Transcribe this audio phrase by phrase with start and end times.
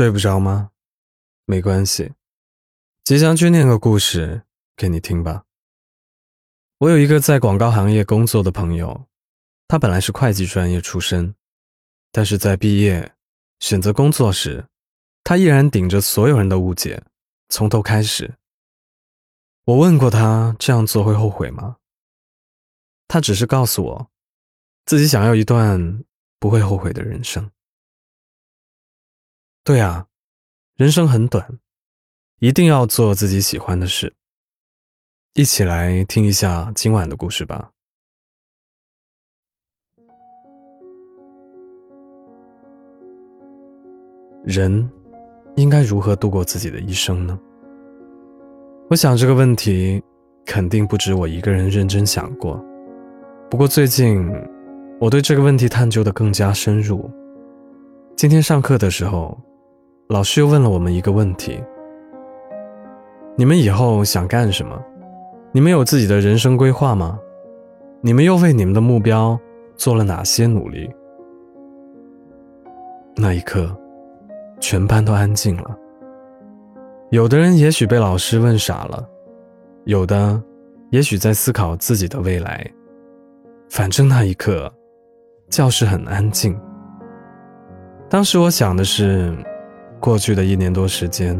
[0.00, 0.70] 睡不着吗？
[1.44, 2.14] 没关系，
[3.04, 5.44] 吉祥君念个故事给你听吧。
[6.78, 9.08] 我有一个在广告行业工作的朋友，
[9.68, 11.34] 他本来是会计专业出身，
[12.12, 13.12] 但是在毕业
[13.58, 14.64] 选择工作时，
[15.22, 17.04] 他依然顶着所有人的误解，
[17.50, 18.36] 从头开始。
[19.66, 21.76] 我问过他这样做会后悔吗？
[23.06, 24.10] 他只是告诉我，
[24.86, 26.02] 自己想要一段
[26.38, 27.50] 不会后悔的人生。
[29.70, 30.04] 对啊，
[30.74, 31.60] 人生很短，
[32.40, 34.12] 一定要做自己喜欢的事。
[35.34, 37.70] 一起来听一下今晚的故事吧。
[44.42, 44.90] 人
[45.54, 47.38] 应该如何度过自己的一生呢？
[48.88, 50.02] 我想这个问题
[50.44, 52.60] 肯定不止我一个人认真想过。
[53.48, 54.28] 不过最近，
[55.00, 57.08] 我对这个问题探究的更加深入。
[58.16, 59.40] 今天上课的时候。
[60.10, 61.62] 老师又问了我们一个问题：
[63.36, 64.76] 你们以后想干什么？
[65.52, 67.16] 你们有自己的人生规划吗？
[68.00, 69.38] 你们又为你们的目标
[69.76, 70.90] 做了哪些努力？
[73.14, 73.72] 那一刻，
[74.58, 75.78] 全班都安静了。
[77.10, 79.08] 有的人也许被老师问傻了，
[79.84, 80.42] 有的
[80.90, 82.68] 也许在思考自己的未来。
[83.68, 84.68] 反正那一刻，
[85.48, 86.60] 教室很安静。
[88.08, 89.32] 当时我想的是。
[90.00, 91.38] 过去的一年多时间，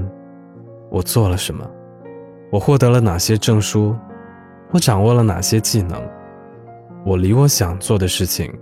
[0.91, 1.66] 我做了什么？
[2.53, 3.97] 我获得了哪些证书？
[4.70, 5.98] 我掌握了哪些技能？
[7.06, 8.53] 我离我想做的事情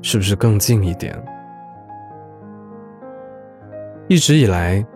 [0.00, 1.20] 是不是更近一点？
[4.06, 4.86] 一直以来，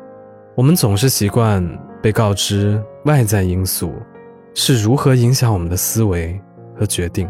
[0.54, 1.60] 我们总是习惯
[2.00, 3.92] 被告知外在因素
[4.54, 6.40] 是如何影响我们的思维
[6.78, 7.28] 和决定，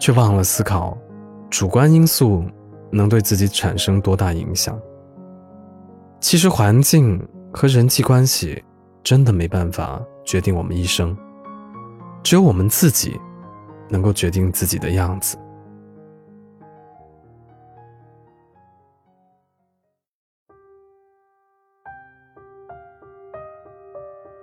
[0.00, 0.98] 却忘了思考
[1.48, 2.44] 主观因素
[2.90, 4.76] 能对自己产生多大影响。
[6.20, 8.62] 其实环境和人际关系
[9.02, 11.16] 真的没办法决定我们一生，
[12.22, 13.18] 只有我们自己
[13.88, 15.38] 能够决定自己的样子。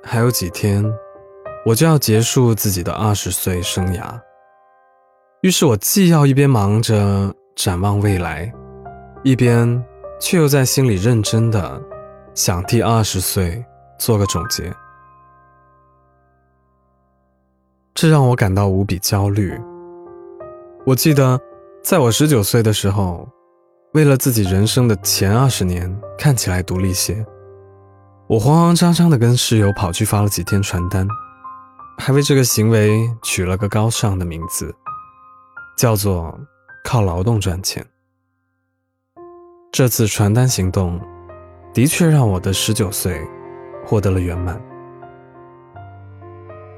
[0.01, 0.83] 还有几天，
[1.65, 4.19] 我就要结束自己的二十岁生涯，
[5.41, 8.51] 于是我既要一边忙着展望未来，
[9.23, 9.85] 一边。
[10.19, 11.81] 却又在心里认真的
[12.33, 13.63] 想替二十岁
[13.97, 14.73] 做个总结，
[17.93, 19.59] 这让我感到无比焦虑。
[20.85, 21.39] 我记得，
[21.83, 23.27] 在我十九岁的时候，
[23.93, 27.25] 为了自己人生的前二十年看起来独立些，
[28.27, 31.07] 我慌慌张张的跟室友跑去发了几天传单，
[31.97, 34.75] 还为这个行为取了个高尚的名字，
[35.77, 36.37] 叫做
[36.83, 37.85] “靠劳动赚钱”。
[39.77, 40.97] 这次传单行动，
[41.73, 43.21] 的确让我的十九岁
[43.85, 44.57] 获得了圆满。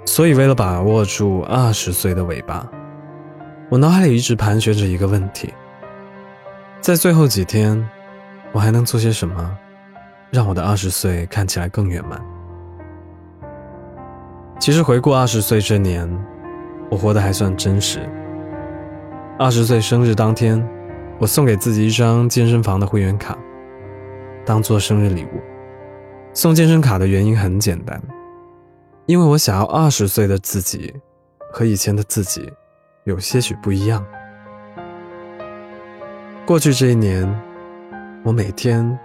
[0.03, 2.67] 所以，为了把握住二十岁的尾巴，
[3.69, 5.53] 我脑海里一直盘旋着一个问题：
[6.81, 7.87] 在最后几天，
[8.51, 9.55] 我还能做些什么，
[10.31, 12.19] 让我的二十岁看起来更圆满？
[14.59, 16.09] 其实，回顾二十岁这年，
[16.89, 17.99] 我活得还算真实。
[19.37, 20.67] 二十岁生日当天。
[21.19, 23.35] 我送给自己一张健身房的会员卡，
[24.45, 25.41] 当做生日礼物。
[26.31, 27.99] 送健身卡的原因很简单，
[29.07, 30.93] 因为我想要二十岁的自己
[31.51, 32.53] 和以前的自己
[33.05, 34.05] 有些许不一样。
[36.45, 37.27] 过去这一年，
[38.23, 38.97] 我每天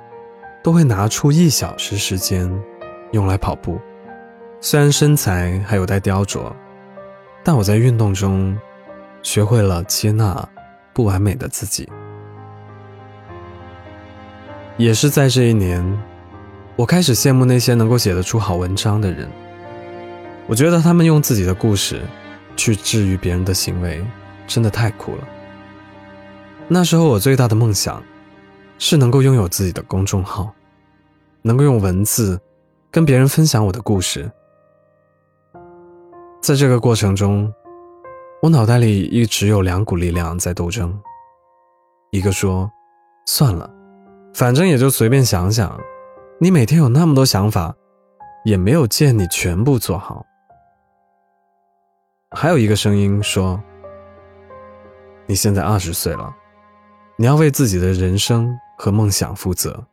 [0.63, 2.47] 都会拿出一小时时间
[3.13, 3.81] 用来跑步，
[4.61, 6.53] 虽然身材还有待雕琢，
[7.43, 8.55] 但我在运动中
[9.23, 10.47] 学会了接纳
[10.93, 11.89] 不完美的自己。
[14.79, 15.85] 也是在这一年，
[16.77, 19.29] 我开始羡慕那些能够写得出好文章的人。
[20.47, 22.01] 我觉得他们用自己的故事
[22.57, 24.05] 去治愈别人的行为，
[24.47, 25.29] 真的太酷了。
[26.69, 28.03] 那时候我最大的梦想，
[28.79, 30.53] 是能够拥有自己的公众号，
[31.43, 32.41] 能够用文字
[32.91, 34.31] 跟别人分享我的故事。
[36.41, 37.53] 在这个过程中，
[38.43, 40.99] 我脑袋里一直有两股力量在斗争，
[42.11, 42.69] 一个说
[43.29, 43.71] ：“算了。”
[44.35, 45.79] 反正也就随便想想，
[46.39, 47.75] 你每天有那么多想法，
[48.45, 50.25] 也没有见你全部做好。
[52.31, 53.63] 还有一个声音说
[55.29, 56.35] ：“你现在二十岁了，
[57.17, 59.85] 你要为自己的人生和梦想负责。”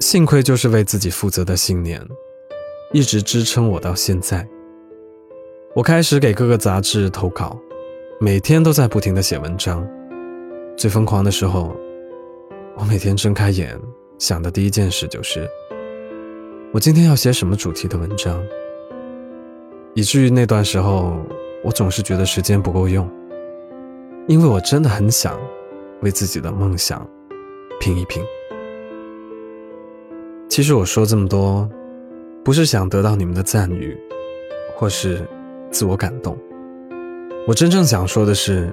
[0.00, 2.02] 幸亏就是为自己负责的信念，
[2.92, 4.48] 一直支撑我到现在。
[5.74, 7.56] 我开始给各个杂志投稿，
[8.18, 9.86] 每天都在不停的写文章。
[10.78, 11.76] 最疯狂的时候，
[12.74, 13.78] 我每天睁开眼
[14.18, 15.46] 想的第一件事就是，
[16.72, 18.42] 我今天要写什么主题的文章。
[19.94, 21.18] 以至于那段时候，
[21.62, 23.08] 我总是觉得时间不够用，
[24.26, 25.38] 因为我真的很想
[26.00, 27.06] 为自己的梦想
[27.78, 28.22] 拼一拼。
[30.48, 31.68] 其实我说这么多，
[32.42, 33.94] 不是想得到你们的赞誉，
[34.74, 35.28] 或是。
[35.70, 36.36] 自我感动。
[37.46, 38.72] 我真正想说的是，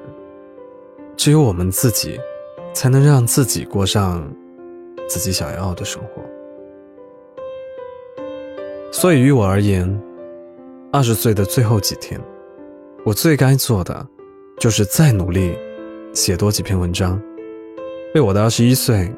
[1.16, 2.20] 只有我们自己，
[2.74, 4.30] 才能让自己过上
[5.08, 6.22] 自己想要的生活。
[8.92, 10.02] 所以，于我而言，
[10.92, 12.20] 二十岁的最后几天，
[13.06, 14.08] 我最该做的，
[14.58, 15.58] 就是再努力，
[16.14, 17.22] 写多几篇文章，
[18.14, 19.14] 为我的二十一岁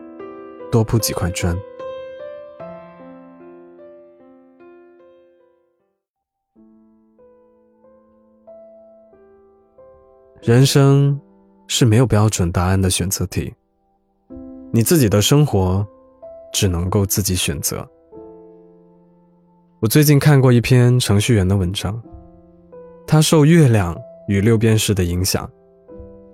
[0.72, 1.58] 多铺几块砖。
[10.48, 11.20] 人生
[11.68, 13.54] 是没有标准答案的选择题，
[14.72, 15.86] 你自己的生活
[16.54, 17.86] 只能够自己选择。
[19.82, 22.02] 我最近看过一篇程序员的文章，
[23.06, 23.94] 他受月亮
[24.30, 25.52] 与六便士的影响，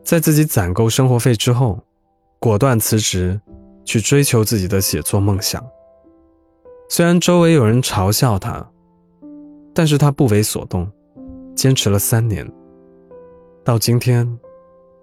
[0.03, 1.79] 在自己攒够生活费之后，
[2.37, 3.41] 果断辞职，
[3.83, 5.65] 去追求自己的写作梦想。
[6.87, 8.63] 虽然周围有人嘲笑他，
[9.73, 10.87] 但是他不为所动，
[11.55, 12.47] 坚持了三年。
[13.65, 14.27] 到今天，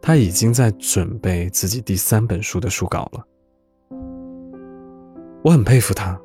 [0.02, 3.24] 他已经在准备自己第三本书的书稿了。
[5.42, 6.20] 我很佩服他，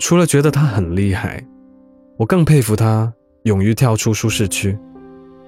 [0.00, 1.46] 除了觉得他很厉害，
[2.16, 3.12] 我更佩服他
[3.44, 4.76] 勇于跳出舒适区、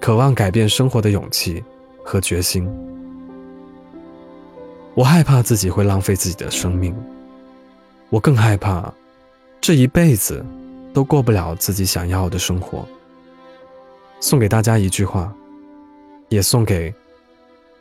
[0.01, 1.61] 渴望改变生活的勇气
[2.05, 2.71] 和决心。
[4.95, 6.95] 我害怕自己会浪费自己的生命，
[8.11, 8.95] 我更害怕
[9.61, 10.47] 这一辈子
[10.93, 12.87] 都过不了自己想要的生活。
[14.21, 15.35] 送给大家一句话。
[16.35, 16.93] 也送给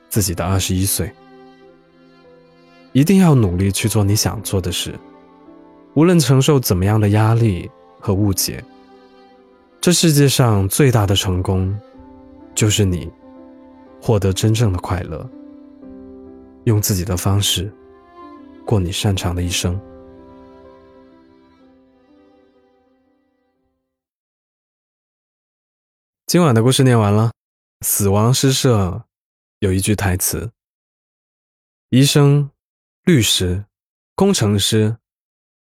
[0.10, 1.12] 自己的二十一岁，
[2.92, 4.94] 一定要努力去做你想做的事，
[5.96, 7.70] 无论承受怎么样的压力
[8.00, 8.64] 和误解。
[9.82, 11.78] 这世界上最大的成功，
[12.54, 13.12] 就是你
[14.00, 15.28] 获得真正的快乐，
[16.66, 17.74] 用自己的方式
[18.66, 19.78] 过你擅长的一生。
[26.28, 27.32] 今晚的故事念完了。
[27.84, 29.10] 死亡诗社
[29.60, 30.54] 有一句台词
[31.92, 32.50] ：“医生、
[33.04, 33.66] 律师、
[34.16, 35.00] 工程师，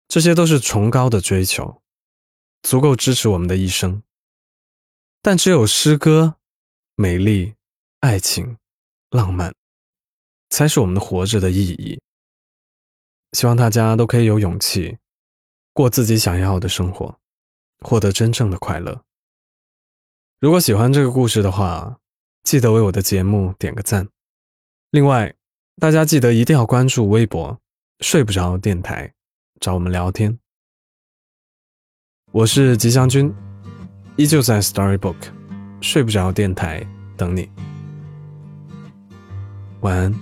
[0.09, 1.83] 这些都是崇高的追求，
[2.61, 4.03] 足够支持我们的一生。
[5.23, 6.37] 但只有诗歌、
[6.97, 7.55] 美丽、
[8.01, 8.59] 爱情、
[9.09, 9.55] 浪漫，
[10.51, 11.99] 才是我们活着的意义。
[13.33, 14.99] 希望大家都可以有勇气，
[15.73, 17.19] 过自己想要的生活，
[17.79, 19.03] 获得真正的快乐。
[20.41, 21.99] 如果喜欢这个故事的话。”
[22.43, 24.09] 记得为我的节目点个赞，
[24.91, 25.33] 另外，
[25.77, 27.57] 大家记得一定要关注微博
[28.01, 29.13] “睡不着电台”，
[29.61, 30.37] 找我们聊天。
[32.33, 33.33] 我是吉祥君，
[34.17, 35.17] 依旧在 Storybook
[35.81, 36.85] 睡不着电台
[37.17, 37.49] 等你。
[39.81, 40.13] 晚安。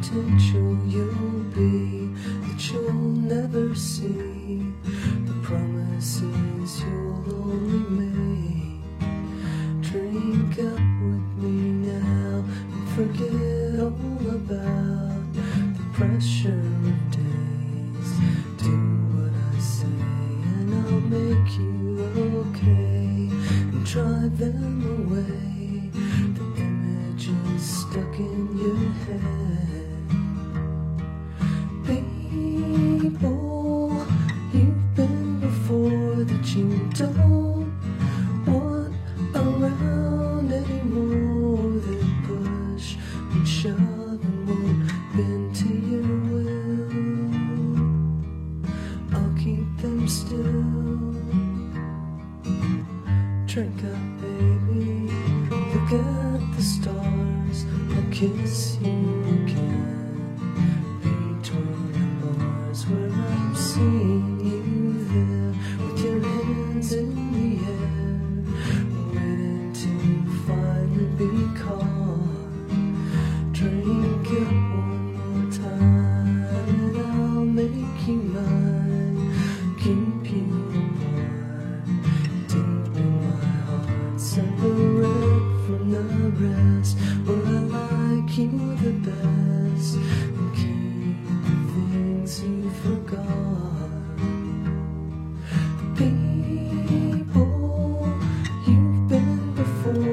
[0.00, 2.06] Potential you'll be
[2.46, 4.64] that you'll never see.
[5.26, 8.80] The promises you'll only make.
[9.82, 18.10] Drink up with me now and forget all about the pressure of days.
[18.56, 18.76] Do
[19.14, 20.00] what I say
[20.56, 21.74] and I'll make you
[22.46, 23.28] okay
[23.72, 25.59] and drive them away.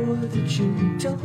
[0.09, 1.17] 我的群众